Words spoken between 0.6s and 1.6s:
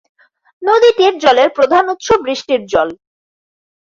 নদীটির জলের